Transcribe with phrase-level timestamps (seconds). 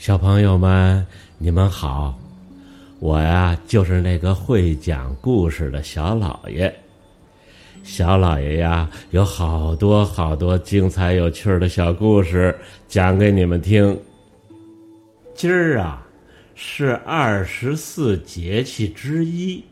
[0.00, 2.18] 小朋友们，你们好，
[3.00, 6.74] 我呀就是那个会讲故事的小老爷。
[7.82, 13.94] 小老爷呀，有好多好多精彩有趣的小故事讲给你们听。
[15.34, 16.02] 今儿啊，
[16.54, 19.62] 是二十四节气之一，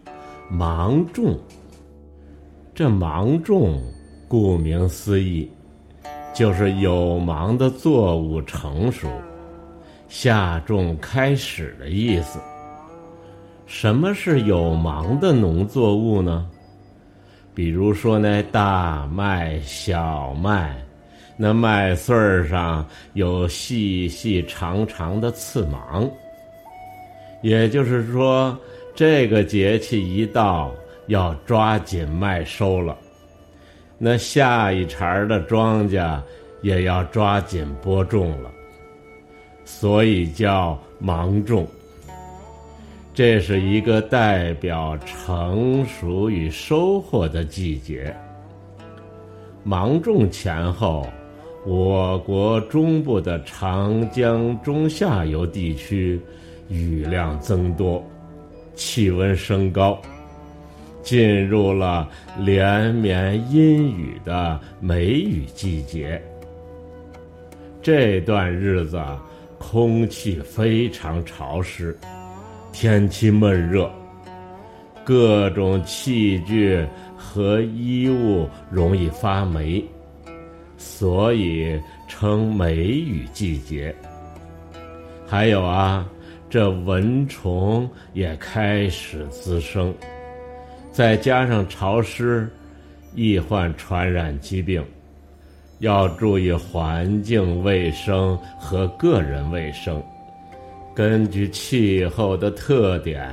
[0.50, 1.38] 芒种。
[2.74, 3.80] 这芒种，
[4.28, 5.50] 顾名思义，
[6.34, 9.08] 就是有芒的作物成熟。
[10.08, 12.40] 下种开始的意思。
[13.66, 16.48] 什么是有芒的农作物呢？
[17.54, 20.74] 比如说那大麦、小麦，
[21.36, 26.08] 那麦穗儿上有细细长长的刺芒。
[27.42, 28.58] 也就是说，
[28.94, 30.72] 这个节气一到，
[31.08, 32.96] 要抓紧麦收了。
[33.98, 36.20] 那下一茬的庄稼
[36.62, 38.50] 也要抓紧播种了。
[39.70, 41.66] 所以叫芒种。
[43.12, 48.16] 这是一个代表成熟与收获的季节。
[49.62, 51.06] 芒种前后，
[51.66, 56.18] 我国中部的长江中下游地区
[56.68, 58.02] 雨量增多，
[58.74, 60.00] 气温升高，
[61.02, 66.20] 进入了连绵阴雨的梅雨季节。
[67.82, 68.98] 这段日子。
[69.58, 71.98] 空气非常潮湿，
[72.72, 73.90] 天气闷热，
[75.04, 76.86] 各种器具
[77.16, 79.84] 和衣物容易发霉，
[80.76, 83.94] 所以称梅雨季节。
[85.26, 86.08] 还有啊，
[86.48, 89.92] 这蚊虫也开始滋生，
[90.92, 92.48] 再加上潮湿，
[93.14, 94.82] 易患传染疾病。
[95.80, 100.02] 要注意环境卫生和个人卫生。
[100.94, 103.30] 根据气候的特点，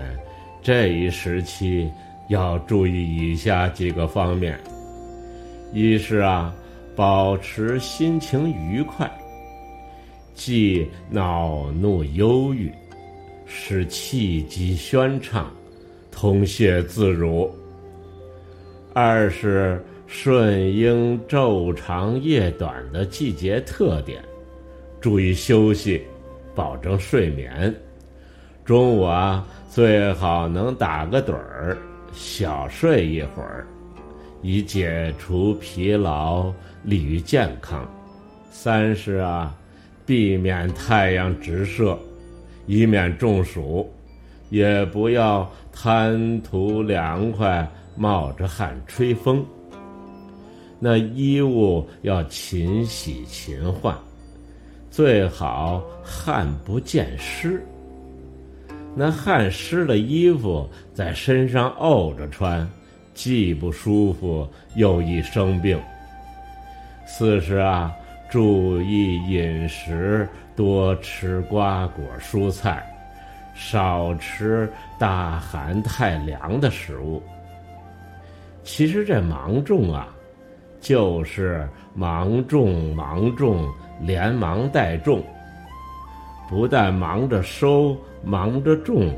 [0.61, 1.89] 这一时期
[2.29, 4.59] 要注意以下几个方面：
[5.73, 6.53] 一是啊，
[6.95, 9.09] 保持心情愉快，
[10.35, 12.71] 忌恼怒忧郁，
[13.47, 15.51] 使气机宣畅，
[16.11, 17.49] 通泄自如；
[18.93, 19.83] 二是。
[20.17, 24.23] 顺应昼长夜短的季节特点，
[25.01, 26.01] 注意休息，
[26.55, 27.75] 保证睡眠。
[28.63, 31.77] 中午啊，最好能打个盹儿，
[32.13, 33.67] 小睡一会儿，
[34.41, 37.85] 以解除疲劳，利于健康。
[38.49, 39.53] 三是啊，
[40.05, 41.95] 避免太阳直射，
[42.67, 43.87] 以免中暑，
[44.49, 49.45] 也不要贪图凉快，冒着汗吹风。
[50.79, 53.97] 那衣物要勤洗勤换，
[54.91, 57.63] 最好汗不见湿。
[58.93, 62.67] 那汗湿了衣服在身上沤着穿，
[63.13, 65.81] 既不舒服又易生病。
[67.05, 67.93] 四是啊，
[68.29, 72.85] 注意饮食，多吃瓜果蔬菜，
[73.53, 77.21] 少吃大寒太凉的食物。
[78.63, 80.14] 其实这芒种啊。
[80.85, 83.67] 就是忙种忙种，
[84.01, 85.23] 连忙带种。
[86.47, 89.11] 不但忙着收，忙着种，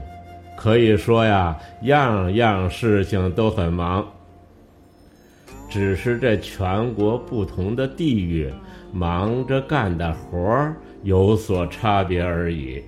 [0.55, 4.07] 可以说呀，样样事情都很忙。
[5.69, 8.49] 只是这全国不同的地域，
[8.93, 10.73] 忙着干的活儿
[11.03, 12.81] 有所差别而已。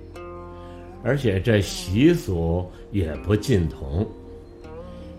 [1.04, 4.08] 而且这习俗也不尽同。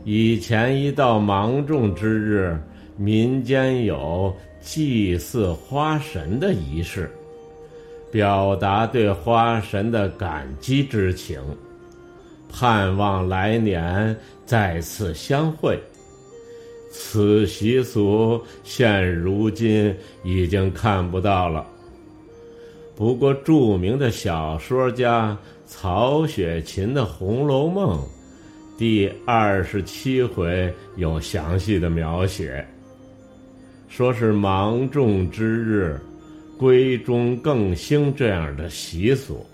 [0.03, 2.59] 以前一到芒种之日，
[3.03, 4.31] 民间有
[4.61, 7.11] 祭祀花神的仪式，
[8.13, 11.41] 表达对花神的感激之情，
[12.53, 14.15] 盼望来年
[14.45, 15.81] 再次相会。
[16.93, 21.67] 此习俗现如今已经看不到了。
[22.95, 27.99] 不过，著名的小说家曹雪芹的《红楼梦》
[28.79, 32.63] 第二十七回有详细的描写。
[33.91, 36.01] 说是芒种之日，
[36.57, 39.45] 闺中更兴这样的习俗。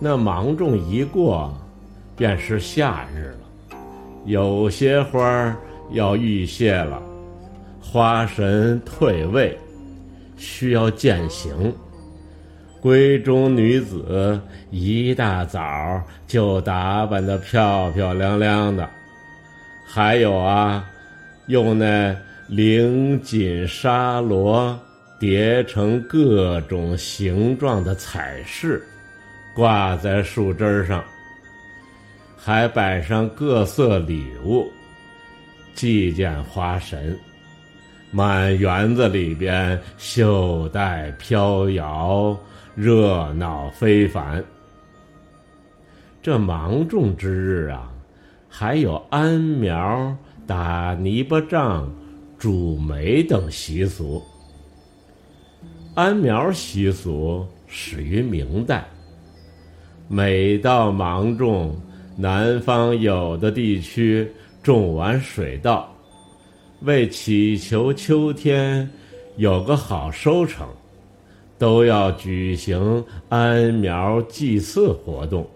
[0.00, 1.56] 那芒种一过，
[2.16, 3.78] 便是夏日了，
[4.26, 5.56] 有些花儿
[5.92, 7.00] 要欲谢了，
[7.80, 9.56] 花神退位，
[10.36, 11.72] 需要践行。
[12.82, 14.38] 闺中女子
[14.72, 18.90] 一大早就打扮的漂漂亮亮的，
[19.86, 20.84] 还有啊，
[21.46, 22.12] 用那。
[22.50, 24.78] 绫锦纱罗
[25.18, 28.82] 叠成各种形状的彩饰，
[29.54, 31.02] 挂在树枝上，
[32.36, 34.70] 还摆上各色礼物，
[35.74, 37.18] 祭见花神。
[38.10, 42.38] 满园子里边袖带飘摇，
[42.74, 44.44] 热闹非凡。
[46.22, 47.90] 这芒种之日啊，
[48.48, 51.90] 还有安苗、打泥巴仗、
[52.44, 54.22] 煮煤等习俗。
[55.94, 58.84] 安苗习俗始于明代。
[60.08, 61.74] 每到芒种，
[62.18, 64.30] 南方有的地区
[64.62, 65.90] 种完水稻。
[66.82, 68.90] 为祈求秋天
[69.38, 70.68] 有个好收成，
[71.56, 75.48] 都要举行安苗祭祀活动，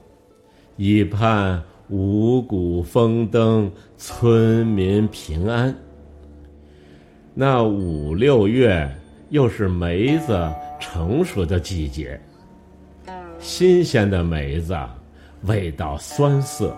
[0.79, 5.76] 以盼五谷丰登、村民平安。
[7.40, 8.90] 那五六月
[9.29, 12.20] 又是梅子成熟的季节，
[13.38, 14.76] 新鲜的梅子
[15.43, 16.76] 味道酸涩，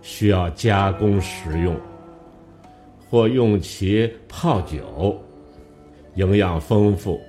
[0.00, 1.76] 需要加工食用。
[3.10, 5.22] 或用其泡酒，
[6.14, 7.20] 营养丰富。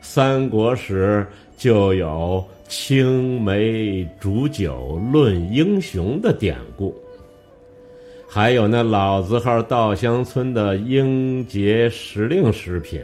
[0.00, 1.26] 三国时
[1.58, 6.96] 就有青梅煮酒论英雄的典故，
[8.32, 13.02] 还有那老字号稻香村的英杰时令食品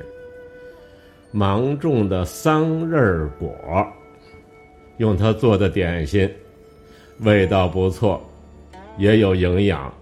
[1.33, 3.53] ——芒种的桑葚果，
[4.99, 6.31] 用它做的点心，
[7.23, 8.25] 味道不错，
[8.99, 9.93] 也有营养。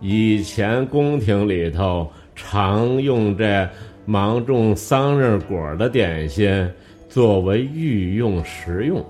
[0.00, 3.68] 以前宫廷里头常用这
[4.06, 6.68] 芒种桑葚果的点心
[7.08, 9.00] 作为御用食用，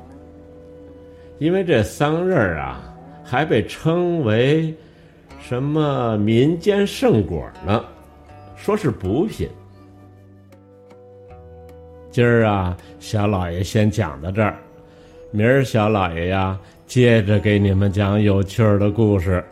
[1.39, 2.95] 因为这桑葚啊
[3.25, 4.75] 还被称为
[5.43, 7.85] 什么民间圣果呢？
[8.55, 9.49] 说是补品。
[12.13, 14.57] 今儿啊，小老爷先讲到这儿，
[15.33, 16.57] 明儿小老爷呀
[16.87, 19.45] 接着给你们讲有趣儿的故事。